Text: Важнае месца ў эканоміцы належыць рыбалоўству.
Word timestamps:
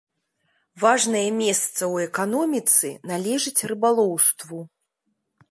Важнае 0.83 1.27
месца 1.41 1.73
ў 1.73 1.95
эканоміцы 2.07 2.93
належыць 3.13 3.65
рыбалоўству. 3.75 4.59